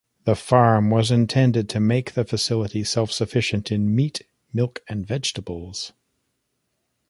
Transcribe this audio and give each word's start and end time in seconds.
The 0.23 0.35
farm 0.35 0.89
was 0.89 1.11
intended 1.11 1.69
to 1.69 1.79
make 1.79 2.13
the 2.13 2.25
facility 2.25 2.83
self-sufficient 2.83 3.71
in 3.71 3.93
meat, 3.95 4.23
milk 4.51 4.81
and 4.89 5.05
vegetables. 5.05 5.93